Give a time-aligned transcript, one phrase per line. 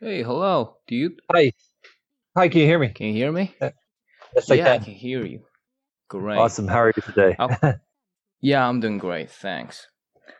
[0.00, 0.76] Hey, hello.
[0.86, 1.52] Do you Hi.
[2.36, 2.88] Hi, can you hear me?
[2.90, 3.54] can you hear me?
[3.60, 3.70] Uh,
[4.34, 4.84] Yes, I Yeah, I can.
[4.84, 5.46] can hear you.
[6.08, 6.38] Great.
[6.40, 6.68] Awesome.
[6.68, 7.36] How are you today?
[7.38, 7.56] Oh,
[8.40, 9.30] yeah, I'm doing great.
[9.30, 9.86] Thanks.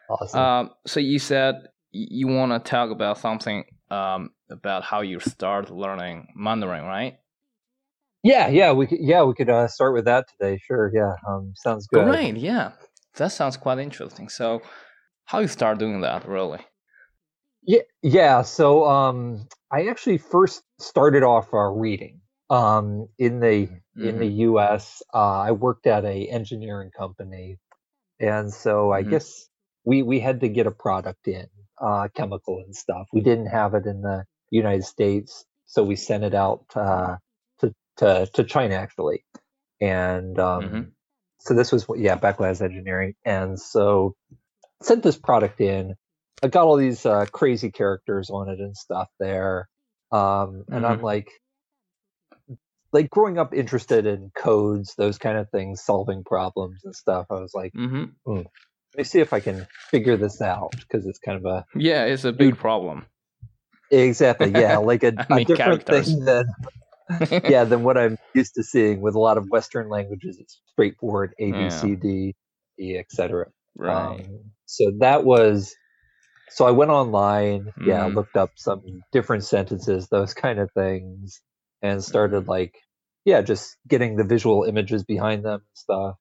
[0.08, 0.40] awesome.
[0.40, 5.70] Um, so you said you want to talk about something um about how you start
[5.70, 7.18] learning Mandarin, right?
[8.22, 10.58] yeah, yeah, we could, yeah, we could uh, start with that today.
[10.66, 10.90] Sure.
[10.92, 11.14] Yeah.
[11.28, 12.04] Um, sounds good.
[12.04, 12.36] Great.
[12.36, 12.72] Yeah,
[13.16, 14.28] that sounds quite interesting.
[14.28, 14.62] So,
[15.24, 16.60] how you start doing that, really?
[17.66, 18.42] Yeah, yeah.
[18.42, 22.22] So, um, I actually first started off uh, reading.
[22.50, 23.70] Um, in the
[24.02, 24.44] in the Mm-hmm.
[24.50, 27.58] U.S., uh, I worked at a engineering company,
[28.20, 29.04] and so I Mm-hmm.
[29.04, 29.48] guess
[29.84, 31.46] we we had to get a product in,
[31.80, 33.08] uh, chemical and stuff.
[33.12, 37.16] We didn't have it in the United States, so we sent it out uh,
[37.60, 39.24] to to to China actually.
[39.80, 40.80] And Mm-hmm.
[40.80, 40.92] um,
[41.40, 44.14] so this was yeah back when I was engineering, and so
[44.82, 45.96] sent this product in.
[46.42, 49.68] I got all these uh, crazy characters on it and stuff there,
[50.12, 51.02] um, and I'm Mm-hmm.
[51.02, 51.28] like
[52.92, 57.26] like growing up interested in codes, those kind of things, solving problems and stuff.
[57.30, 58.04] I was like, Mm-hmm.
[58.26, 61.66] hmm, let me see if I can figure this out because it's kind of a
[61.76, 63.06] Yeah, it's a new big problem.
[63.90, 65.90] exactly yeah like a, I a mean, different characters.
[65.90, 66.46] thing than
[67.46, 70.38] yeah than what I'm used to seeing with a lot of Western languages.
[70.40, 71.70] It's straightforward A B Yeah.
[71.70, 72.34] C D
[72.80, 73.46] E etc.
[73.76, 74.26] Right.
[74.26, 75.74] Um, so that was
[76.50, 78.14] so I went online, yeah, Mm-hmm.
[78.14, 81.40] looked up some different sentences, those kind of things,
[81.82, 82.74] and started like
[83.26, 86.16] yeah, just getting the visual images behind them and stuff.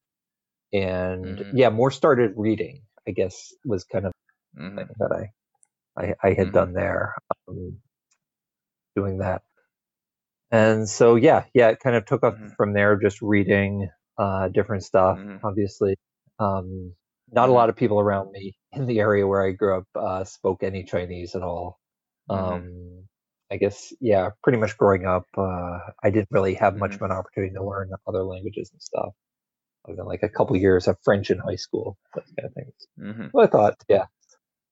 [0.74, 1.52] And Mm-hmm.
[1.52, 4.14] yeah, more started reading, I guess was kind of
[4.62, 4.80] Mm-hmm.
[4.80, 6.54] thing that I I, I had Mm-hmm.
[6.54, 7.16] done there,
[7.50, 7.78] um,
[8.96, 9.44] doing that.
[10.52, 12.50] And so yeah, yeah, it kind of took off Mm-hmm.
[12.58, 15.20] from there, just reading uh, different stuff.
[15.20, 15.38] Mm-hmm.
[15.44, 15.96] Obviously,
[16.40, 16.94] um,
[17.32, 17.54] not a Mm-hmm.
[17.54, 20.84] lot of people around me in the area where I grew up uh, spoke any
[20.84, 21.80] Chinese at all.
[22.30, 22.56] Mm-hmm.
[22.56, 23.08] Um,
[23.52, 27.02] I guess yeah, pretty much growing up, uh, I didn't really have much Mm-hmm.
[27.02, 29.14] of an opportunity to learn other languages and stuff.
[29.88, 32.74] Other than like a couple years of French in high school, those kind of things.
[33.00, 33.28] Mm-hmm.
[33.36, 34.06] So I thought, yeah,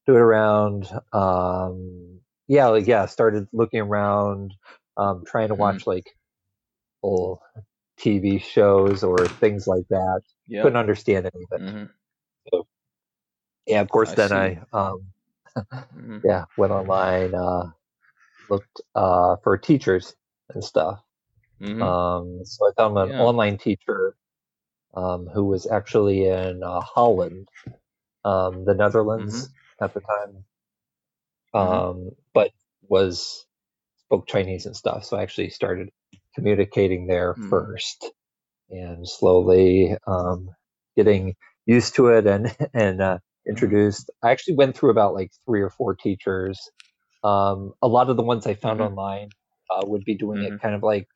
[0.08, 0.88] do it around.
[1.14, 4.54] Um, yeah, like yeah, started looking around,
[4.98, 5.56] um, trying to Mm-hmm.
[5.56, 6.06] watch like
[7.04, 7.40] old
[8.00, 10.22] TV shows or things like that.
[10.48, 10.62] Yeah.
[10.64, 11.64] Couldn't understand any of it.
[13.70, 13.74] Mm-hmm.
[13.74, 14.34] Yeah, of course, I then see.
[14.34, 15.02] I um,
[15.98, 16.20] Mm-hmm.
[16.24, 17.72] yeah went online, uh,
[18.50, 20.16] looked uh, for teachers
[20.54, 21.02] and stuff.
[21.62, 21.82] Mm-hmm.
[21.84, 23.18] Um, so I found an Yeah.
[23.18, 24.16] online teacher
[24.96, 27.50] um, who was actually in uh, Holland,
[28.26, 29.52] um, the Netherlands
[29.82, 30.46] at the time,
[31.58, 31.86] Mhm.
[31.88, 32.52] um, but
[32.84, 33.46] was
[34.06, 35.06] spoke Chinese and stuff.
[35.06, 35.90] So I actually started
[36.36, 38.12] communicating there first,
[38.70, 40.50] and slowly um,
[40.98, 41.36] getting
[41.66, 44.10] used to it and and uh, introduced.
[44.24, 46.72] I actually went through about like three or four teachers.
[47.24, 48.86] Um, a lot of the ones I found Mhm.
[48.88, 49.30] online
[49.70, 50.54] uh, would be doing Mhm.
[50.56, 51.08] it kind of like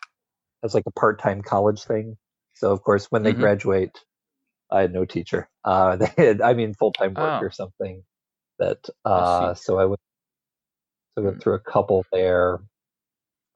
[0.63, 2.17] as like a part-time college thing.
[2.55, 3.39] So of course, when they Mhm.
[3.39, 3.99] graduate,
[4.71, 5.49] I had no teacher.
[5.63, 7.45] Uh, they had, I mean, full-time work Oh.
[7.45, 8.03] or something.
[8.59, 9.61] That uh, see.
[9.63, 9.99] so I went,
[11.15, 11.43] so I went Mm.
[11.43, 12.59] through a couple there.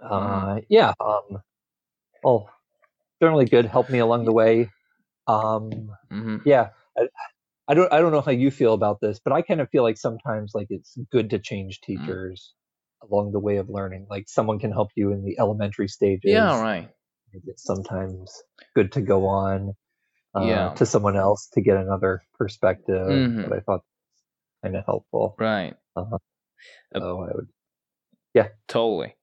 [0.01, 1.41] Uh, yeah, um,
[2.23, 2.49] well,
[3.21, 3.65] generally good.
[3.65, 4.69] Helped me along the way.
[5.27, 6.37] Um, Mm-hmm.
[6.45, 7.07] yeah, I,
[7.71, 9.81] I don't, I don't know how you feel about this, but I kind of feel
[9.83, 11.85] like sometimes like it's good to change Mm.
[11.85, 12.53] teachers
[13.01, 14.07] along the way of learning.
[14.09, 16.31] Like someone can help you in the elementary stages.
[16.33, 16.61] Yeah.
[16.61, 16.89] Right.
[17.47, 18.43] It's sometimes
[18.75, 19.73] good to go on
[20.35, 20.73] uh, Yeah.
[20.75, 23.43] to someone else to get another perspective Mhm.
[23.49, 23.81] that I thought
[24.61, 25.35] kind of helpful.
[25.39, 25.73] Right.
[25.95, 26.17] Uh-huh.
[26.93, 27.47] Uh, I would,
[28.33, 28.49] Yeah.
[28.67, 29.15] Totally.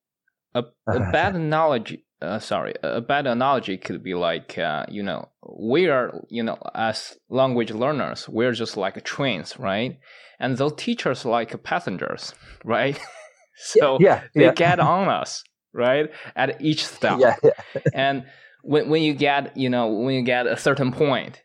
[0.54, 2.06] A, a bad analogy.
[2.20, 6.58] Uh, sorry, a bad analogy could be like, uh, you know, we are, you know,
[6.74, 9.98] as language learners, we're just like trains, right?
[10.40, 12.34] And those teachers like passengers,
[12.64, 12.98] right?
[13.56, 17.20] so yeah, they yeah, get on us, right, at each stop.
[17.20, 17.50] yeah, yeah,
[17.92, 18.24] and
[18.62, 21.42] when when you get you know when you get a certain point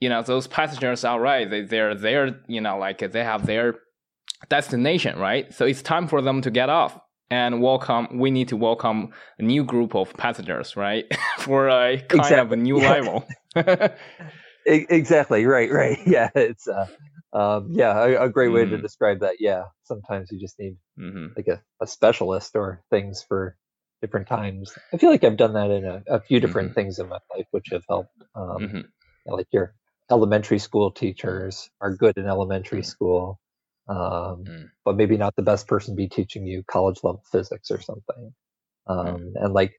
[0.00, 3.74] you know those passengers are right they they're there you know like they have their
[4.48, 6.98] destination right so it's time for them to get off
[7.30, 11.06] and welcome we need to welcome a new group of passengers right
[11.38, 12.88] for a kind of a new Yeah.
[12.88, 13.26] level
[14.66, 15.46] exactly.
[15.46, 15.98] Right, right.
[16.06, 16.86] Yeah, it's uh,
[17.32, 18.82] um, yeah, a, a great way to Mm.
[18.82, 19.36] describe that.
[19.40, 23.56] Yeah, sometimes you just need hmm like a, a specialist or things for
[24.02, 24.72] different times.
[24.92, 26.74] I feel like I've done that in a, a few different Mhm.
[26.74, 28.14] things in my life, which have helped.
[28.34, 28.80] Um, hmm
[29.26, 29.74] like your
[30.10, 32.86] elementary school teachers are good in elementary Mm.
[32.86, 33.40] school,
[33.88, 34.70] um, Mm.
[34.84, 38.34] but maybe not the best person to be teaching you college level physics or something.
[38.86, 39.72] Um, And like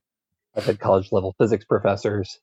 [0.56, 2.40] I've had college level physics professors,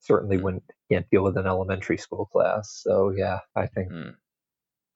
[0.00, 0.42] certainly Mm.
[0.42, 2.70] wouldn't can't deal with an elementary school class.
[2.82, 4.16] So yeah, I think Mm.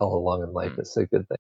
[0.01, 0.83] all along in life Mm.
[0.83, 1.39] is a good thing.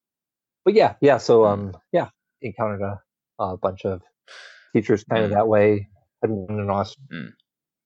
[0.64, 1.18] But yeah, yeah.
[1.18, 1.46] So Mm.
[1.52, 2.10] um, yeah,
[2.42, 3.02] encountered a,
[3.38, 4.02] a bunch of
[4.72, 5.34] teachers kind of Mm.
[5.34, 5.88] that way.
[6.22, 7.32] I had one in Mm.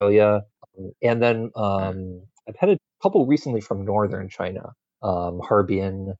[0.00, 0.44] Australia,
[0.78, 6.14] um, and then um, I've had a couple recently from northern China, um, Harbin,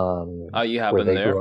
[0.00, 1.36] um, Oh, you have been they there?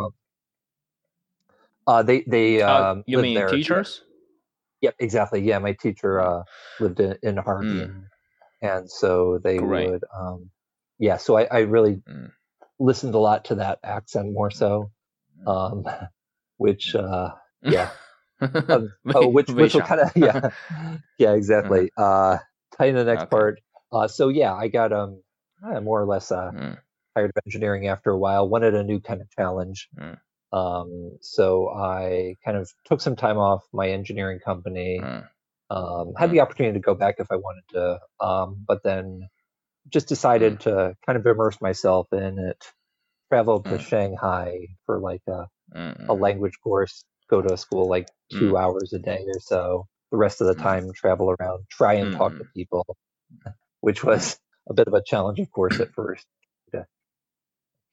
[1.88, 3.50] Uh, they they Oh, um, you mean there.
[3.50, 4.04] teachers?
[4.82, 5.42] Yep, exactly.
[5.42, 6.44] Yeah, my teacher uh,
[6.80, 8.10] lived in, in Harbin,
[8.62, 9.68] and so they Mm.
[9.68, 9.90] Great.
[9.92, 10.04] would.
[10.16, 10.52] Um,
[11.00, 12.32] yeah, so I, I really Mm.
[12.80, 14.92] listened a lot to that accent more so,
[15.48, 15.86] um,
[16.58, 17.32] which uh,
[17.68, 17.92] yeah,
[18.70, 20.38] um, oh, which which will kind of yeah,
[21.18, 21.92] yeah, exactly.
[21.98, 22.38] Uh,
[22.78, 23.36] tell you the next Mm-hmm.
[23.36, 23.40] Okay.
[23.40, 23.62] part.
[23.92, 25.24] Uh, so yeah, I got um
[25.64, 26.78] uh, more or less uh, Mm,
[27.20, 28.48] tired of engineering after a while.
[28.50, 29.90] Wanted a new kind of challenge.
[30.00, 30.18] Mm.
[30.52, 35.00] Um, so I kind of took some time off my engineering company.
[35.02, 35.28] mm,
[35.70, 39.30] Um, had the opportunity to go back if I wanted to, um, but then
[39.90, 42.66] just decided to kind of immerse myself in it.
[43.30, 43.82] Traveled to Mm.
[43.82, 46.20] Shanghai for like a, mm, a mm.
[46.22, 47.06] language course.
[47.30, 49.88] Go to a school like two hours a day or so.
[50.12, 50.64] The rest of the Mm.
[50.64, 52.54] time, travel around, try and talk to Mm.
[52.56, 52.98] people,
[53.82, 54.40] which was
[54.70, 56.26] a bit of a challenge, of course, at first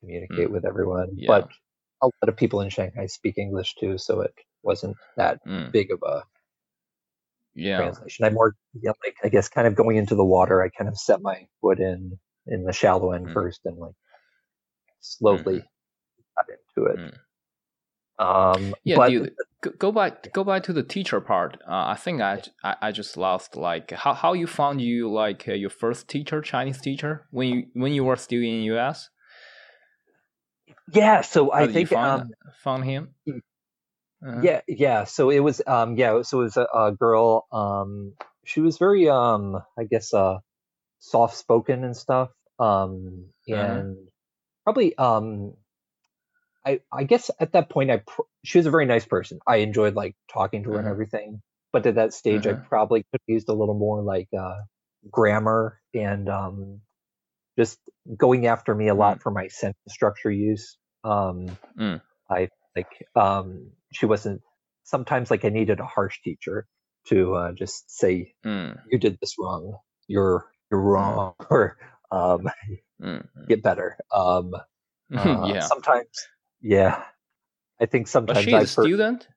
[0.07, 0.53] communicate Mm.
[0.53, 1.09] with everyone.
[1.15, 1.27] Yeah.
[1.29, 1.49] But
[2.03, 5.73] a lot of people in Shanghai speak English too, so it wasn't that Mm.
[5.73, 6.23] big of a
[7.55, 7.79] Yeah.
[7.79, 8.25] translation.
[8.25, 10.63] I more, yeah, like I guess, kind of going into the water.
[10.63, 13.33] I kind of set my foot in in the shallow end Mm.
[13.33, 13.95] first, and like
[15.01, 15.65] slowly
[16.37, 16.99] got into it.
[16.99, 17.19] Mm.
[18.19, 19.35] Um, Yeah, but dude.
[19.63, 20.33] Go, go back.
[20.33, 21.61] Go back to the teacher part.
[21.67, 25.49] Uh, I think I, I I just lost like how how you found you like
[25.49, 29.11] uh, your first teacher, Chinese teacher, when you when you were still in US.
[30.93, 32.35] Yeah, so I did think you find um,
[32.65, 33.15] found him?
[34.25, 34.47] Uh-huh.
[34.47, 35.05] yeah, yeah.
[35.05, 37.47] So it was um, yeah, so it was a, a girl.
[37.53, 40.39] Um, she was very um, I guess uh,
[41.01, 42.31] soft spoken and stuff.
[42.59, 43.85] Um, Uh-huh.
[43.85, 43.97] and
[44.65, 45.55] probably um,
[46.67, 49.41] I I guess at that point I pr- she was a very nice person.
[49.47, 50.89] I enjoyed like talking to her and Mhm.
[50.89, 51.43] everything.
[51.73, 52.63] But at that stage, I Mhm.
[52.69, 54.57] probably could have used a little more like uh,
[55.11, 56.81] grammar and um,
[57.59, 57.79] just
[58.19, 60.79] going after me a lot for my sentence structure use.
[61.05, 62.01] Um, Mm.
[62.31, 64.43] I like um, she wasn't.
[64.85, 66.67] Sometimes like I needed a harsh teacher
[67.09, 69.79] to uh, just say Mm, you did this wrong.
[70.09, 71.79] You're you're wrong, or
[72.13, 72.49] um,
[73.03, 73.99] mm, get better.
[74.15, 74.53] Um,
[75.13, 75.17] mm.
[75.17, 75.61] uh, yeah.
[75.61, 76.29] Sometimes,
[76.63, 77.05] yeah.
[77.81, 79.29] I think sometimes she I is a student.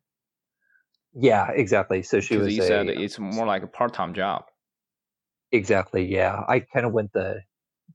[1.16, 2.04] yeah, exactly.
[2.04, 4.46] So she was you a said it's more like a part time job.
[5.52, 6.44] exactly yeah.
[6.48, 7.42] I kind of went the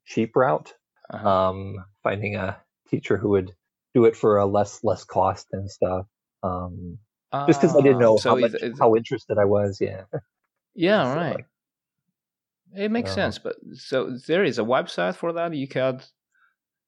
[0.04, 0.72] cheap route,
[1.10, 1.28] Uh-huh.
[1.28, 2.56] um, finding a
[2.88, 3.54] teacher who would
[3.94, 6.06] do it for a less less cost and stuff.
[6.42, 6.98] Um,
[7.46, 9.78] just because I didn't Ah, know so how much it's- how interested I was.
[9.80, 10.04] Yeah.
[10.76, 11.34] Yeah, So, right.
[11.36, 11.46] like,
[12.74, 15.54] It makes uh, sense, but so there is a website for that.
[15.54, 16.00] You can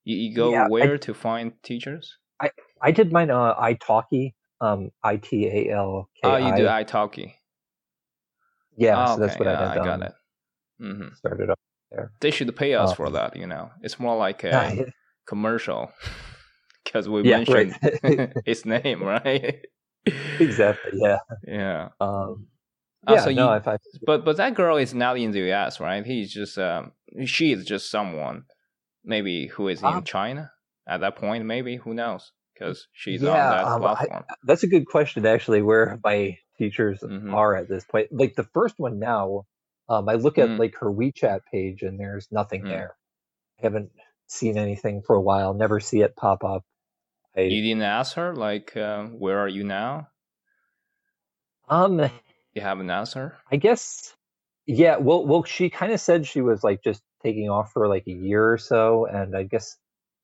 [0.05, 2.19] you, you go Yeah, I- where to find teachers?
[2.41, 2.51] I
[2.83, 6.83] I did mine uh, italki, um, I T A L K Oh, you do I.
[6.85, 7.35] italki.
[8.77, 10.15] Yeah, Ah, so that's okay, what yeah, I had I got um, it.
[10.81, 11.59] hmm started up
[11.91, 12.13] there.
[12.21, 13.37] They should pay us for Um, that.
[13.37, 14.85] You know, it's more like a Yeah,
[15.27, 15.93] commercial
[16.85, 18.33] because we yeah, mentioned right.
[18.47, 19.65] its name, right?
[20.41, 20.93] exactly.
[20.95, 21.19] Yeah.
[21.47, 21.89] Yeah.
[22.01, 22.47] Um,
[23.09, 23.25] Ah, yeah.
[23.33, 26.05] no, you- if I But but that girl is not in the U.S., right?
[26.05, 26.93] He's just um,
[27.25, 28.45] she is just someone,
[29.05, 30.51] maybe who is in Um, China
[30.89, 31.45] at that point.
[31.45, 32.33] Maybe who knows?
[32.55, 34.25] Because she's on that um, I- platform.
[34.45, 35.63] That's a good question, actually.
[35.63, 37.33] Where my teachers Mhm.
[37.35, 38.09] are at this point.
[38.11, 39.45] Like the first one now,
[39.89, 40.59] um, I look at Mm.
[40.59, 42.69] like her WeChat page and there's nothing Mm.
[42.71, 42.97] there.
[43.61, 43.91] I haven't
[44.29, 45.55] seen anything for a while.
[45.55, 46.65] Never see it pop up.
[47.37, 50.09] I, You didn't ask her like, uh, where are you now?
[51.69, 52.11] um,
[52.55, 53.37] You haven't asked her.
[53.51, 54.15] I guess,
[54.67, 54.97] yeah.
[54.97, 58.13] Well, well, she kind of said she was like just taking off for like a
[58.13, 59.77] year or so, and I guess,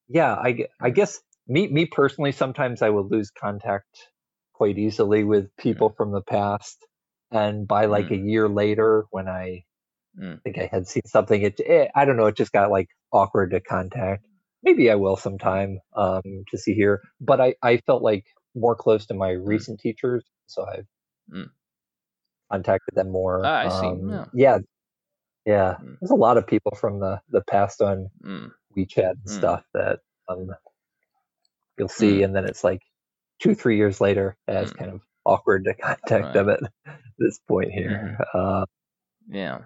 [0.08, 0.34] yeah.
[0.34, 4.08] I, I guess me, me personally, sometimes I would lose contact
[4.54, 6.86] quite easily with people from the past,
[7.32, 9.64] and by like a year later, when I
[10.20, 10.40] Mm.
[10.44, 13.52] think I had seen something, it, it I don't know, it just got like awkward
[13.52, 14.24] to contact.
[14.62, 18.24] Maybe I will sometime um, to see here, but I, I felt like
[18.54, 20.86] more close to my recent teachers, so I've
[21.32, 21.50] Mm.
[22.52, 23.44] contacted them more.
[23.46, 23.86] Ah, I see.
[23.88, 24.26] Um, Yeah.
[24.34, 24.58] yeah,
[25.46, 25.76] yeah.
[25.82, 25.96] Mm.
[26.00, 28.52] There's a lot of people from the the past on Mm.
[28.76, 29.30] WeChat and Mm.
[29.30, 30.50] stuff that um,
[31.78, 32.82] you'll see, and then it's like
[33.40, 34.78] two, three years later, as Mm.
[34.78, 36.32] kind of awkward to contact Right.
[36.34, 36.60] them at
[37.18, 38.18] this point here.
[38.34, 38.66] Uh,
[39.28, 39.60] Yeah.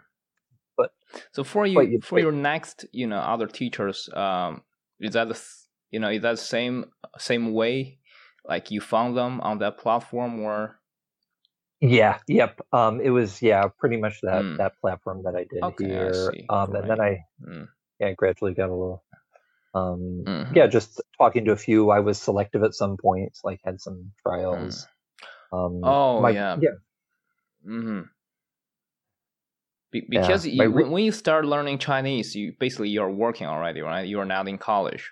[0.77, 0.93] But-
[1.33, 4.63] so for you, you- for your next, you know, other teachers, um,
[5.01, 5.41] is that the,
[5.91, 7.99] you know, is that same same way,
[8.45, 10.79] like you found them on that platform, or
[11.81, 12.61] Yeah, yep.
[12.73, 14.57] Um, it was yeah, pretty much that Mm.
[14.59, 16.13] that platform that I did Okay, I here.
[16.33, 16.47] see.
[16.49, 17.69] Um, and then I Mm.
[17.99, 19.05] yeah gradually got a little
[19.75, 20.55] um Mhm.
[20.57, 21.91] yeah just talking to a few.
[21.91, 24.87] I was selective at some points, like had some trials.
[25.57, 26.57] Um, Oh my, yeah.
[26.61, 26.71] yeah,
[27.67, 28.03] Mm-hmm.
[29.93, 34.07] Be- because my you, when you start learning Chinese, you basically you're working already, right?
[34.07, 35.11] You are not in college.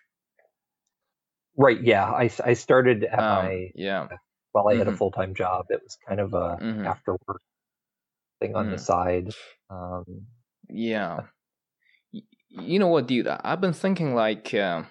[1.57, 1.81] right.
[1.83, 4.09] Yeah, I, I started at Um, my yeah.
[4.53, 4.99] while I had a mhm.
[4.99, 5.67] full time job.
[5.71, 6.87] It was kind of a Mhm.
[6.87, 7.43] after work
[8.41, 8.81] thing on the Mhm.
[8.81, 9.31] side.
[9.71, 10.27] Um,
[10.69, 11.27] Yeah.
[12.49, 13.27] You know what, dude?
[13.27, 14.87] I've been thinking like, um,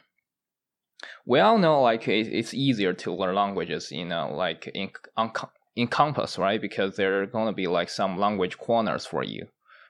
[1.26, 5.32] we all know like it, it's easier to learn languages, you know, like in on,
[5.76, 6.62] in campus, right?
[6.62, 9.48] Because there are going to be like some language corners for you,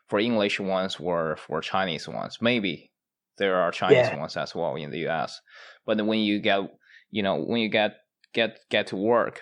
[0.08, 2.38] for English ones or for Chinese ones.
[2.42, 2.92] Maybe
[3.38, 4.20] there are Chinese Yeah.
[4.20, 5.42] ones as well in the U.S.
[5.86, 6.62] But when you get,
[7.12, 7.98] you know, when you get
[8.34, 9.42] get get to work,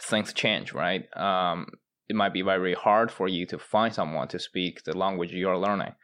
[0.00, 1.04] things change, right?
[1.16, 1.66] Um,
[2.08, 5.58] it might be very hard for you to find someone to speak the language you're
[5.58, 5.94] learning.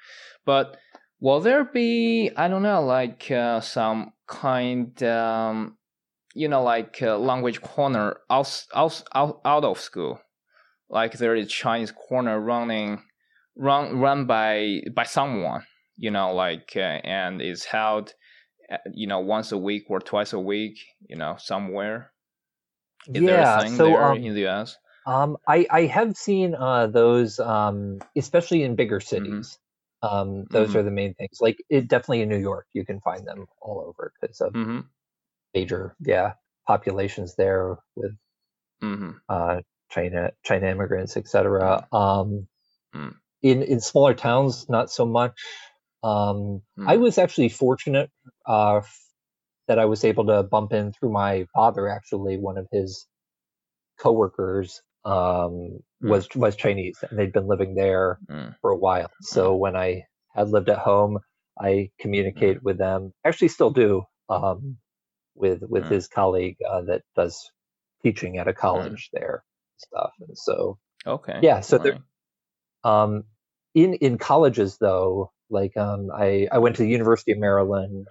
[0.45, 0.77] But
[1.21, 5.77] will there be, I don't know, like uh, some kind, um,
[6.35, 10.21] you know, like uh, language corner out, out, out, out of school?
[10.89, 13.03] Like there is Chinese corner running,
[13.57, 15.65] run run by by someone,
[15.97, 18.15] you know, like uh, and is held,
[18.71, 20.79] uh, you know, once a week or twice a week,
[21.09, 22.13] you know, somewhere.
[23.13, 24.77] Is there a yeah, thing so there um, in the US?
[25.07, 29.59] Um, I I have seen uh, those, um, especially in bigger cities.
[30.05, 30.77] Um, those Mhm.
[30.77, 31.39] are the main things.
[31.41, 34.81] Like it definitely in New York, you can find them all over because of Mm-hmm.
[35.55, 36.35] major, yeah,
[36.67, 38.13] populations there with
[38.83, 39.17] Mm-hmm.
[39.29, 41.87] uh, China China immigrants, etc.
[41.93, 42.47] Um,
[42.95, 43.15] Mm.
[43.43, 45.41] in in smaller towns, not so much.
[46.03, 46.99] Um, I Mm.
[46.99, 48.11] was actually fortunate
[48.47, 48.83] uh,
[49.69, 51.89] that I was able to bump in through my father.
[51.89, 53.07] Actually, one of his
[54.01, 56.09] coworkers um, Mm.
[56.11, 58.55] was was Chinese, and they'd been living there Mm.
[58.61, 59.11] for a while.
[59.23, 61.19] So when I had lived at home,
[61.61, 63.13] I communicated with them.
[63.25, 64.79] Actually, still do um,
[65.35, 65.89] with with Mm.
[65.89, 67.51] his colleague uh, that does
[68.03, 69.45] teaching at a college there,
[69.79, 70.13] stuff.
[70.21, 71.41] And so Okay.
[71.43, 71.99] yeah, so there,
[72.85, 73.25] um,
[73.75, 78.07] in in colleges though, like um, I I went to the University of Maryland,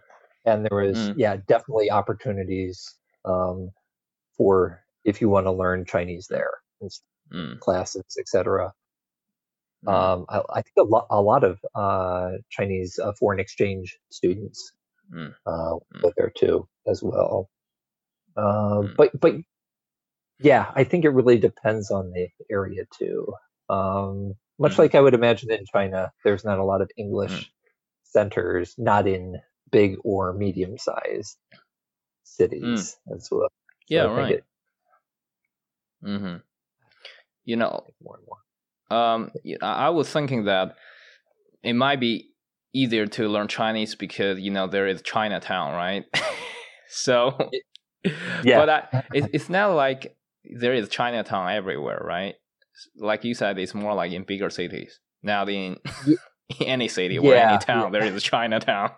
[0.46, 1.16] and there was Mm.
[1.16, 2.84] yeah definitely opportunities
[3.26, 3.72] um,
[4.38, 6.52] for if you want to learn Chinese there,
[7.34, 7.60] Mm.
[7.60, 8.74] classes, etc.
[9.86, 9.94] Mm.
[9.94, 14.72] Um, I, I think a lot a lot of uh, Chinese uh, foreign exchange students
[15.14, 15.34] Mm.
[15.46, 16.02] uh, Mm.
[16.02, 17.50] go there too as well.
[18.38, 18.96] Um, Mm.
[18.96, 19.36] But but
[20.40, 23.34] yeah, I think it really depends on the area too.
[23.70, 24.80] Um, much Mm.
[24.80, 27.52] like I would imagine in China, there's not a lot of English
[28.04, 31.38] centers, not in big or medium sized
[32.24, 33.42] cities as well.
[33.50, 33.50] Mm.
[33.90, 34.32] Yeah, right.
[34.34, 34.46] it-
[36.04, 36.38] Mm-hmm.
[37.46, 39.00] You know, more and more.
[39.00, 39.32] um,
[39.62, 40.76] I was thinking that
[41.64, 42.30] it might be
[42.74, 46.06] easier to learn Chinese because you know there is Chinatown, right?
[46.90, 47.38] so,
[48.44, 48.66] Yeah.
[48.66, 48.84] but I,
[49.14, 52.36] it, it's not like there is Chinatown everywhere, right?
[52.98, 55.78] Like you said, it's more like in bigger cities, Now in
[56.62, 57.92] any city or Yeah, any town.
[57.94, 58.00] yeah.
[58.00, 58.92] There is Chinatown.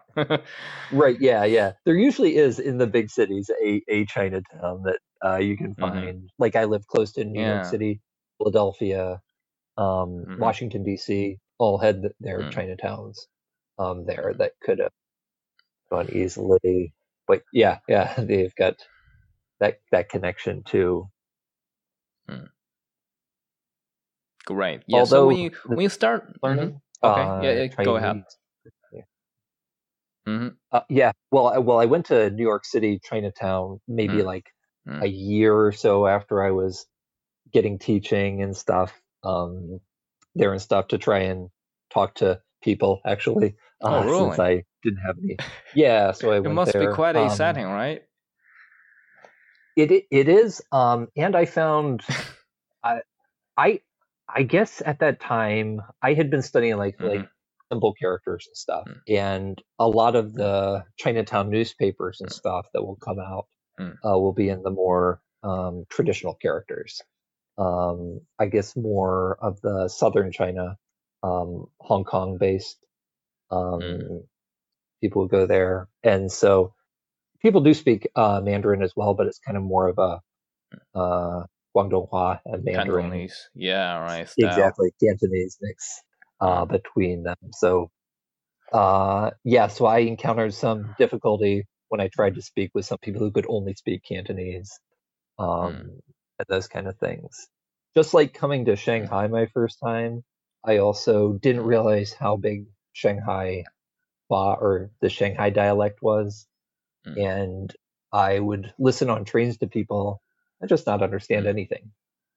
[0.91, 1.17] Right.
[1.19, 1.45] Yeah.
[1.45, 1.73] Yeah.
[1.85, 5.79] There usually is in the big cities a, a Chinatown that uh, you can Mhm.
[5.79, 6.29] find.
[6.39, 7.47] Like I live close to New Yeah.
[7.53, 8.01] York City,
[8.39, 9.21] Philadelphia,
[9.77, 10.39] um, Mhm.
[10.39, 11.39] Washington D.C.
[11.59, 12.53] All had their Mm.
[12.53, 13.17] Chinatowns
[13.79, 14.93] um, there that could have
[15.91, 16.93] gone easily.
[17.27, 18.75] But yeah, yeah, they've got
[19.59, 21.09] that that connection too.
[24.45, 24.81] Great.
[24.87, 25.05] Yeah.
[25.05, 26.81] so Although when you when you start Learning.
[27.03, 28.17] Okay, uh, yeah, yeah, go ahead.
[28.17, 28.25] Chinese-
[30.27, 31.11] hmm Uh, yeah.
[31.31, 34.25] Well, I, well, I went to New York City, Chinatown, maybe Mm.
[34.25, 34.45] like
[34.87, 35.03] Mm.
[35.03, 36.87] a year or so after I was
[37.55, 38.93] getting teaching and stuff
[39.25, 39.81] um,
[40.35, 41.49] there and stuff to try and
[41.91, 43.01] talk to people.
[43.07, 43.55] Actually,
[43.89, 44.39] Oh, uh, since?
[44.39, 45.41] I didn't have any.
[45.73, 46.79] Yeah, so I It went must there.
[46.79, 48.03] be quite a um, setting, right?
[49.75, 52.03] It it is, um, and I found,
[52.83, 53.01] I
[53.57, 53.81] I
[54.29, 57.29] I guess at that time I had been studying like like Mhm.
[57.71, 59.01] simple characters and stuff, Mm.
[59.09, 62.33] and a lot of the Chinatown newspapers and Mm.
[62.33, 63.47] stuff that will come out
[63.79, 63.97] Mm.
[64.05, 67.01] uh, will be in the more um, traditional characters.
[67.57, 70.77] Um, I guess more of the southern China,
[71.23, 72.77] um, Hong Kong based
[73.51, 74.27] um, Mm.
[75.01, 76.73] people who go there, and so
[77.41, 80.21] people do speak uh, Mandarin as well, but it's kind of more of a
[80.95, 81.43] uh,
[81.75, 83.49] Guangdonghua and Mandarin, Cantonese.
[83.55, 84.29] Yeah, right.
[84.29, 84.49] Style.
[84.49, 86.01] exactly Cantonese mix
[86.41, 87.35] uh, between them.
[87.53, 87.91] So,
[88.73, 93.21] uh, yeah, so I encountered some difficulty when I tried to speak with some people
[93.21, 94.79] who could only speak Cantonese,
[95.39, 95.99] um,
[96.39, 97.47] and those kind of things.
[97.95, 100.23] Just like coming to Shanghai my first time,
[100.63, 103.63] I also didn't realize how big Shanghai
[104.29, 106.47] Hua or the Shanghai dialect was,
[107.07, 107.23] Mm.
[107.25, 107.75] and
[108.11, 110.21] I would listen on trains to people
[110.59, 111.49] and just not understand Mm.
[111.49, 111.91] anything.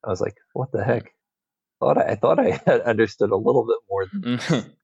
[0.05, 1.13] I was like, what the heck?
[1.81, 4.77] Thought I, I thought I had understood a little bit more than Mhm.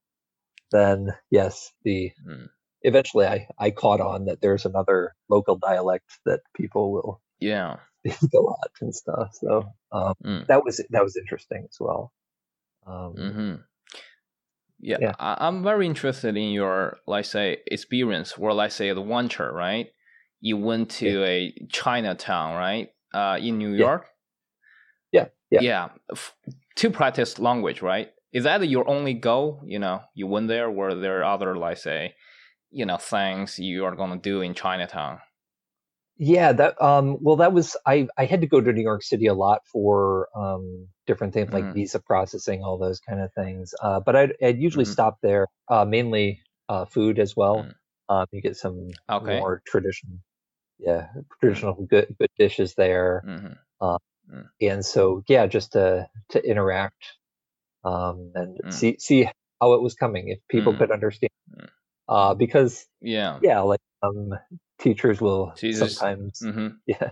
[0.73, 2.49] then yes, the Mm.
[2.83, 7.77] eventually I, I caught on that there's another local dialect that people will yeah.
[8.07, 9.31] Speak a lot and stuff.
[9.35, 10.47] So um, Mm.
[10.49, 12.13] that was that was interesting as well.
[12.87, 13.55] Um, hmm
[14.81, 15.15] Yeah, Yeah.
[15.19, 19.89] I, I'm very interested in your, let's say, experience or let's say adventure, right?
[20.41, 22.89] You went to a Chinatown, right?
[23.15, 24.07] Uh, in New York.
[25.13, 25.61] Yeah, yeah.
[25.63, 26.35] Yeah, f-
[26.77, 28.11] to practice language, right?
[28.33, 29.63] Is that your only goal?
[29.65, 30.71] You know, you went there.
[30.71, 32.15] Were there other, like say,
[32.71, 35.21] you know, things you are gonna do in Chinatown?
[36.17, 39.27] Yeah, that um well that was I I had to go to New York City
[39.27, 41.73] a lot for um different things like Mhm.
[41.73, 43.75] visa processing, all those kind of things.
[43.83, 44.95] Uh but I'd I'd usually Mhm.
[44.95, 47.59] stop there uh mainly uh food as well.
[47.65, 47.75] Mm.
[48.09, 49.41] Um you get some Okay.
[49.41, 50.19] more traditional
[50.79, 51.09] yeah,
[51.41, 53.25] traditional good good dishes there.
[53.25, 53.55] hmm
[54.61, 57.05] And so yeah, just to to interact
[57.85, 58.71] um and Mm.
[58.71, 59.29] see see
[59.61, 60.79] how it was coming if people Mm.
[60.79, 61.31] could understand.
[61.51, 61.69] Mm.
[62.09, 63.41] Uh because Yeah.
[63.41, 64.31] yeah, like um
[64.79, 65.97] teachers will Jesus.
[65.99, 67.11] sometimes hmm yeah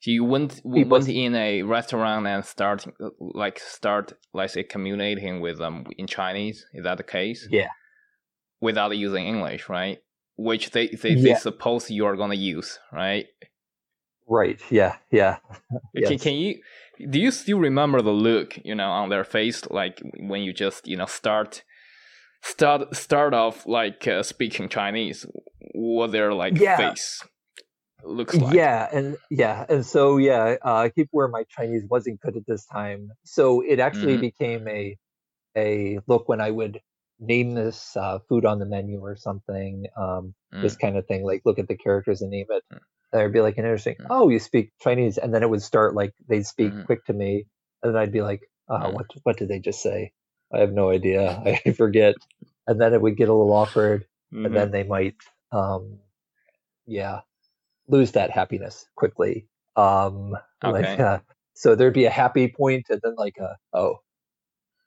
[0.00, 2.84] So you went People- went in a restaurant and start
[3.18, 6.66] like start let's say communicating with them in Chinese.
[6.74, 7.46] Is that the case?
[7.50, 7.68] yeah
[8.60, 9.98] Without using English, right?
[10.36, 13.26] Which they they, they suppose you are gonna use, right?
[14.26, 14.60] Right.
[14.70, 14.94] Yeah.
[15.10, 15.36] Yeah.
[16.08, 16.60] Can, can you
[17.10, 20.00] do you still remember the look you know on their face like
[20.30, 21.62] when you just you know start
[22.42, 25.26] start start off like uh, speaking Chinese?
[25.74, 26.76] What their like Yeah.
[26.76, 27.20] face
[28.04, 28.54] looks like?
[28.54, 28.88] Yeah.
[28.92, 29.66] And yeah.
[29.68, 33.10] And so yeah, uh, keep where my Chinese wasn't good at this time.
[33.24, 34.20] So it actually Mhm.
[34.20, 34.96] became a
[35.56, 36.80] a look when I would
[37.20, 39.86] name this uh, food on the menu or something.
[39.96, 40.62] Um, Mm.
[40.62, 41.24] this kind of thing.
[41.24, 42.62] Like look at the characters and name it.
[42.72, 42.78] Mm.
[43.12, 43.96] There'd be like an interesting.
[44.00, 44.06] Mm.
[44.10, 46.86] Oh, you speak Chinese, and then it would start like they'd speak Mhm.
[46.86, 47.46] quick to me,
[47.82, 48.94] and then I'd be like, uh, Mm.
[48.94, 50.12] what what did they just say?
[50.52, 51.42] I have no idea.
[51.66, 52.14] I forget.
[52.66, 54.06] And then it would get a little awkward.
[54.32, 54.46] Mhm.
[54.46, 55.14] and then they might
[55.54, 55.98] um
[56.86, 57.20] yeah
[57.88, 61.00] lose that happiness quickly um like Okay.
[61.00, 61.20] uh,
[61.54, 63.96] so there'd be a happy point and then like a oh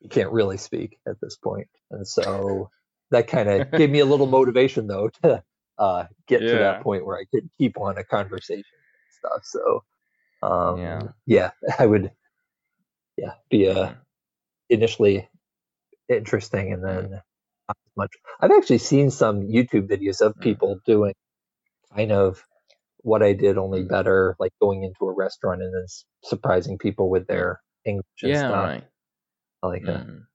[0.01, 2.69] you can't really speak at this point and so
[3.11, 5.43] that kind of gave me a little motivation though to
[5.79, 9.83] uh get to that point where i could keep on a conversation and stuff so
[10.47, 11.03] um Yeah.
[11.27, 12.11] yeah i would
[13.17, 13.97] yeah be a Mhm.
[14.69, 15.29] initially
[16.09, 17.11] interesting and Mm.
[17.11, 17.21] then
[17.97, 18.11] much.
[18.41, 20.43] I've actually seen some YouTube videos of Mm.
[20.43, 21.13] people doing
[21.95, 22.43] kind of
[22.99, 23.89] what I did, only Mm.
[23.89, 25.85] better, like going into a restaurant and then
[26.23, 28.73] surprising people with their English and yeah, stuff.
[28.73, 28.83] right.
[29.63, 30.27] Like, uh, Mhm.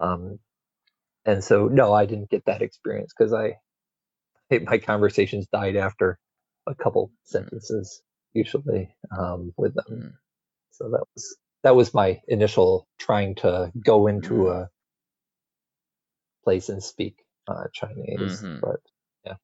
[0.00, 0.40] um,
[1.26, 3.58] and so no, I didn't get that experience because I,
[4.66, 6.18] my conversations died after
[6.66, 8.02] a couple sentences
[8.34, 9.84] usually um, with them.
[9.92, 10.12] Mm.
[10.72, 14.50] So that was that was my initial trying to go into Mm.
[14.50, 14.70] a
[16.44, 17.16] place and speak
[17.48, 18.42] uh, Chinese.
[18.42, 18.60] Mhm.
[18.60, 18.80] But
[19.26, 19.36] yeah,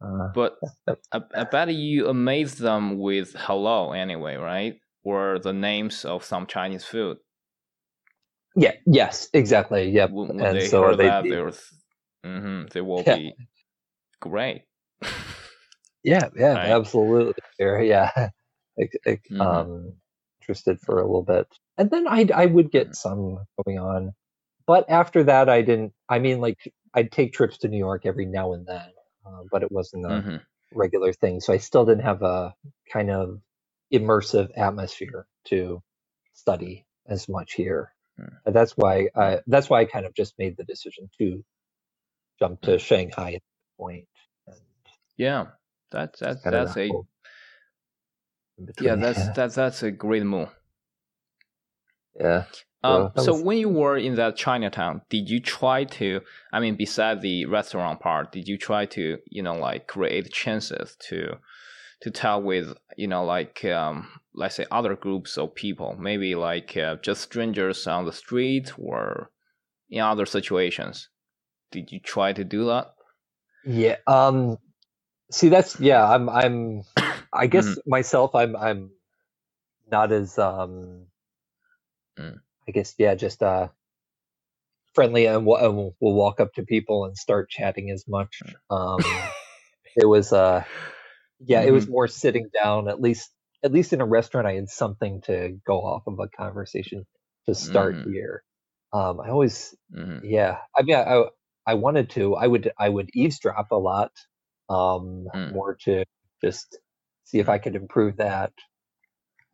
[0.00, 0.56] uh, But
[0.88, 0.98] Yep.
[1.12, 4.76] I, I bet you amaze them with hello anyway, right?
[5.04, 7.18] Or the names of some Chinese food.
[8.56, 9.90] yeah, yes, exactly.
[9.90, 10.10] Yep.
[10.10, 11.60] When, when And they so hear they- that, there's,
[12.24, 13.16] hmm they will Yeah.
[13.16, 13.34] be
[14.20, 14.62] great.
[16.04, 16.70] Yeah, yeah, Right.
[16.70, 17.34] absolutely.
[17.58, 18.10] Yeah.
[18.78, 19.40] Ex- ex- Mhm.
[19.40, 19.92] Um,
[20.40, 21.46] interested for a little bit,
[21.78, 22.94] and then I I would get Mhm.
[22.94, 24.12] some going on,
[24.66, 25.94] but after that I didn't.
[26.08, 26.58] I mean, like
[26.94, 28.88] I'd take trips to New York every now and then,
[29.26, 30.36] uh, but it wasn't a hmm
[30.72, 31.40] regular thing.
[31.40, 32.54] So I still didn't have a
[32.92, 33.40] kind of
[33.92, 35.82] immersive atmosphere to
[36.34, 37.92] study as much here.
[38.20, 38.38] Mm.
[38.46, 41.44] And that's why I that's why I kind of just made the decision to
[42.40, 44.06] jump to Shanghai at that point.
[44.48, 44.56] And
[45.18, 45.46] Yeah,
[45.92, 47.02] that's that's that's a
[48.78, 50.50] yeah that's that's that's a great move.
[52.20, 52.44] yeah.
[52.84, 56.22] Um, so was- when you were in that Chinatown, did you try to?
[56.52, 60.96] I mean, beside the restaurant part, did you try to, you know, like create chances
[61.08, 61.38] to,
[62.02, 66.76] to tell with, you know, like um, let's say other groups of people, maybe like
[66.76, 69.30] uh, just strangers on the street or
[69.90, 71.10] in other situations?
[71.72, 72.94] Did you try to do that?
[73.64, 73.96] Yeah.
[74.06, 74.58] Um
[75.32, 76.82] see that's yeah, I'm I'm
[77.32, 77.86] I guess Mm-hmm.
[77.86, 78.90] myself I'm I'm
[79.90, 81.06] not as um
[82.22, 82.40] Mm.
[82.68, 83.68] I guess yeah, just uh
[84.94, 88.44] friendly and we'll, and we'll walk up to people and start chatting as much.
[88.70, 89.32] Um
[89.96, 90.64] it was uh
[91.40, 93.30] yeah, it was more sitting down at least
[93.64, 97.06] at least in a restaurant I had something to go off of a conversation
[97.46, 98.04] to start Mhm.
[98.04, 98.44] here.
[98.92, 101.24] Um I always hmm yeah, I mean, I
[101.66, 102.36] I wanted to.
[102.36, 104.12] I would I would eavesdrop a lot,
[104.70, 105.50] um, Mm.
[105.50, 106.04] more to
[106.42, 106.78] just
[107.24, 108.52] see if I could improve that.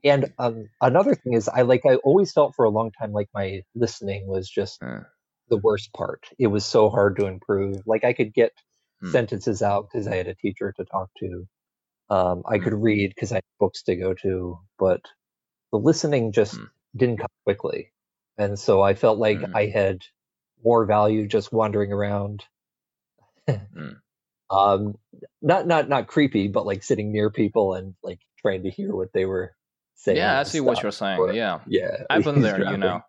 [0.05, 3.29] And um, another thing is, I like I always felt for a long time like
[3.35, 5.01] my listening was just Uh,
[5.49, 6.25] the worst part.
[6.39, 7.83] It was so hard to improve.
[7.87, 8.53] Like I could get
[9.01, 9.17] Hmm.
[9.17, 11.47] sentences out because I had a teacher to talk to.
[12.11, 12.61] Um, I Hmm.
[12.61, 15.03] could read because I had books to go to, but
[15.73, 16.65] the listening just Hmm.
[16.97, 17.93] didn't come quickly.
[18.39, 19.55] And so I felt like Hmm.
[19.55, 20.03] I had
[20.65, 22.45] more value just wandering around.
[23.75, 23.93] Hmm.
[24.51, 24.95] um,
[25.43, 29.13] not not not creepy, but like sitting near people and like trying to hear what
[29.13, 29.55] they were
[30.05, 30.17] saying.
[30.17, 31.29] yeah, I see what you're saying.
[31.35, 32.61] Yeah, Yeah, I've been there.
[32.61, 33.01] You know,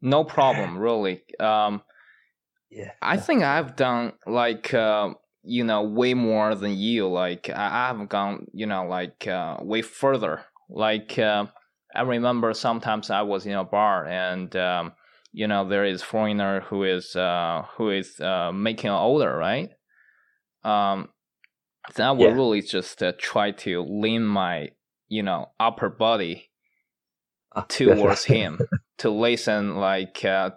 [0.00, 1.22] no problem really.
[1.40, 1.82] Um,
[2.70, 7.08] Yeah, I think I've done like uh, you know way more than you.
[7.08, 10.44] Like I, I've gone you know like uh, way further.
[10.68, 11.46] Like uh,
[11.94, 14.92] I remember sometimes I was in a bar and um,
[15.32, 19.70] you know there is foreigner who is uh, who is uh, making an order, right?
[20.64, 21.10] Um,
[21.94, 22.34] then I would Yeah.
[22.34, 24.70] really just uh, try to lean my
[25.16, 26.36] you know upper body
[27.56, 28.58] Ah, towards him
[28.98, 30.50] to listen like uh,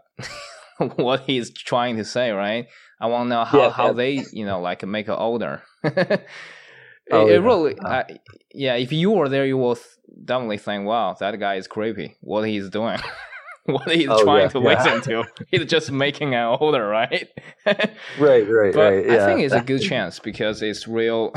[0.95, 2.65] what he's trying to say right
[2.99, 3.93] i want to know how, Yeah, how yeah.
[4.01, 6.25] they you know like make it older it,
[7.11, 7.47] Oh, it yeah.
[7.49, 8.03] really Uh.
[8.53, 9.77] Yeah if you were there you will
[10.25, 12.99] definitely think wow that guy is creepy what he's doing
[13.75, 17.27] what he's Oh, trying to listen to he's just making it older right
[17.65, 19.09] right, right, but right.
[19.21, 21.31] I think it's a good chance because it's real,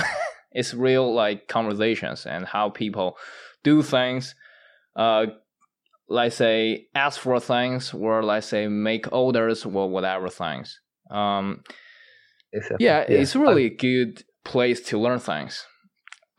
[0.53, 3.17] it's real like conversations and how people
[3.63, 4.35] do things.
[4.97, 5.27] Uh,
[6.09, 10.81] let's say ask for things or let's say make orders or whatever things.
[11.11, 11.63] Um,
[12.53, 12.85] Exactly.
[12.85, 15.67] yeah, it's really a good place to learn things.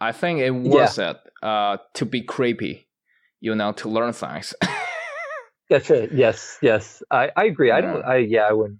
[0.02, 2.89] I think it worth it uh, to be creepy,
[3.39, 4.54] you know, to learn things.
[5.69, 6.12] That's it.
[6.12, 7.02] Yes, yes.
[7.12, 7.71] I, I agree.
[7.71, 8.04] I don't.
[8.04, 8.41] I yeah.
[8.50, 8.80] I wouldn't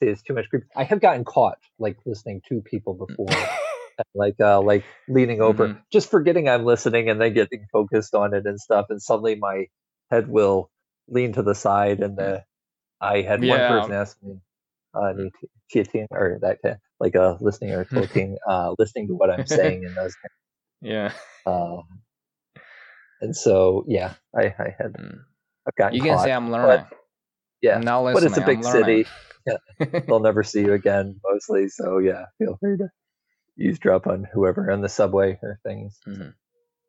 [0.00, 0.66] say it's too much creepy.
[0.74, 3.28] I have gotten caught like listening to people before,
[4.14, 5.82] like uh like leaning over, Mhm.
[5.92, 9.66] just forgetting I'm listening, and then getting focused on it and stuff, and suddenly my
[10.10, 10.70] head will
[11.08, 12.44] lean to the side, and the
[13.00, 13.48] I had Yeah.
[13.48, 14.40] one person ask me,
[14.94, 15.50] uh, "Ni ti-
[15.84, 19.46] Chiatin," or that kind like a uh listening or talking, uh listening to what I'm
[19.46, 20.16] saying, and those.
[20.82, 21.12] yeah,
[21.46, 21.84] Um,
[23.20, 25.18] and so yeah, I I had Mm.
[25.68, 26.24] I've gotten you can caught.
[26.24, 26.86] say I'm learning.
[27.62, 29.06] yeah, I'm not but it's a big city.
[30.08, 32.88] they'll never see you again mostly so yeah feel free to
[33.58, 35.98] eavesdrop on whoever on the subway or things.
[36.06, 36.34] Mhm.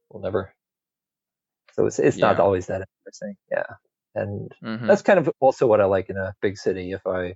[0.09, 0.53] we'll never.
[1.73, 3.65] So it's it's not always that interesting yeah.
[4.15, 4.87] And Mhm.
[4.87, 6.91] that's kind of also what i like in a big city.
[6.91, 7.35] If i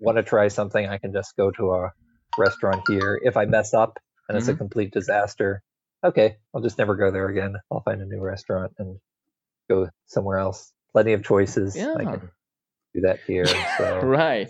[0.00, 1.92] want to try something i can just go to a
[2.38, 3.18] restaurant here.
[3.22, 4.58] If i mess up and it's a Mhm.
[4.58, 5.62] complete disaster
[6.04, 7.56] okay i'll just never go there again.
[7.70, 9.00] I'll find a new restaurant and
[9.68, 10.72] go somewhere else.
[10.92, 11.76] Plenty of choices.
[11.76, 12.30] I can
[12.94, 13.44] do that here.
[13.78, 14.48] So right.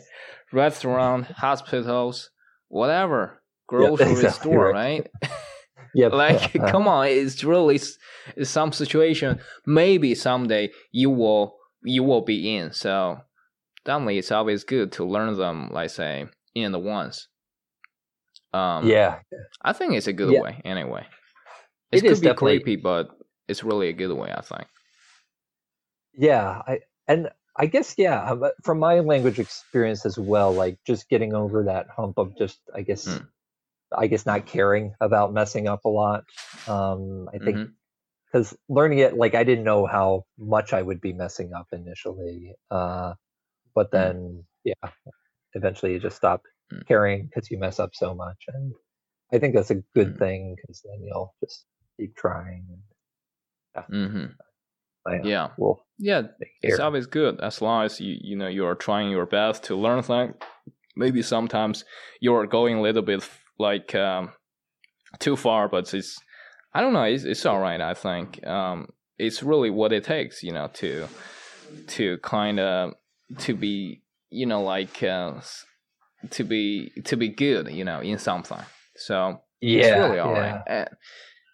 [0.52, 2.30] Restaurant hospitals
[2.68, 5.08] whatever grocery exactly store right.
[5.22, 5.30] right
[5.94, 6.12] Yep.
[6.24, 7.76] like uh, come on it's really
[8.36, 13.18] it's some situation maybe someday you will you will be in so
[13.84, 17.28] definitely it's always good to learn them like say in the ones
[18.52, 19.20] um yeah.
[19.62, 20.40] i think it's a good Yeah.
[20.40, 21.06] way anyway
[21.92, 23.08] It it, could is be definitely- creepy but
[23.48, 24.66] it's really a good way i think
[26.14, 26.62] Yeah.
[26.66, 31.34] I and I guess yeah, uh, from my language experience as well, like just getting
[31.34, 33.26] over that hump of just I guess Mm.
[33.96, 36.24] I guess not caring about messing up a lot.
[36.66, 37.62] Um I think
[38.26, 42.54] because learning it like I didn't know how much I would be messing up initially.
[42.70, 43.14] Uh
[43.74, 44.90] but then yeah,
[45.54, 46.86] eventually you just stop Mm.
[46.86, 48.74] caring because you mess up so much and
[49.32, 50.18] I think that's a good Mm.
[50.18, 51.64] thing because then you'll just
[51.98, 52.82] keep trying and
[53.88, 54.26] hmm
[55.06, 56.22] I, yeah will yeah
[56.62, 60.02] it's always good as long as you you know you're trying your best to learn
[60.02, 60.34] things
[60.96, 61.84] maybe sometimes
[62.20, 64.32] you're going a little bit like um
[65.18, 66.18] too far but it's
[66.74, 70.42] i don't know it's, it's all right i think um it's really what it takes
[70.42, 71.06] you know to
[71.86, 72.92] to kind of
[73.38, 75.34] to be you know like uh
[76.30, 78.62] to be to be good you know in something
[78.96, 80.62] so yeah, it's really all yeah.
[80.66, 80.70] right.
[80.82, 80.84] Uh,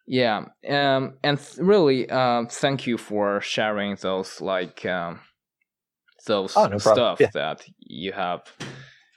[0.07, 5.21] yeah, um, and th- really, um, thank you for sharing those like um,
[6.27, 7.31] those Oh, no stuff Yeah.
[7.33, 8.43] that you have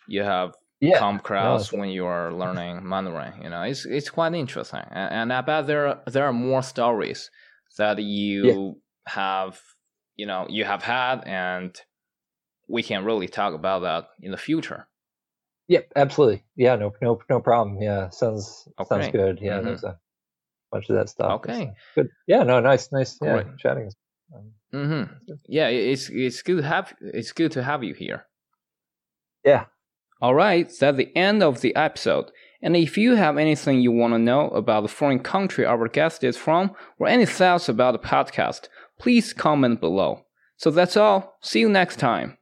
[0.08, 1.00] you have Yeah.
[1.00, 3.42] come across it's- when you are learning Mandarin.
[3.42, 6.62] You know, it's it's quite interesting, and, and I bet there are, there are more
[6.64, 7.30] stories
[7.78, 9.60] that you have
[10.16, 11.76] you know you have had, and
[12.68, 14.88] we can really talk about that in the future.
[15.70, 16.44] Yep, absolutely.
[16.56, 17.82] Yeah, no, no, no problem.
[17.82, 19.40] Yeah, sounds sounds good.
[19.42, 19.64] Yeah, Mhm.
[19.66, 20.00] there's a
[20.72, 21.32] bunch of that stuff.
[21.40, 21.74] Okay.
[21.96, 22.10] good.
[22.28, 23.18] Yeah, no, nice, nice.
[23.22, 23.58] Yeah, Great.
[23.58, 23.92] chatting.
[24.34, 25.04] Um, hmm
[25.48, 28.28] Yeah, it's it's good to have it's good to have you here.
[29.44, 29.66] Yeah.
[30.22, 32.32] All right, that's the end of the episode.
[32.62, 36.24] And if you have anything you want to know about the foreign country our guest
[36.24, 40.26] is from, or any thoughts about the podcast, please comment below.
[40.56, 41.38] So that's all.
[41.42, 42.38] See you next time.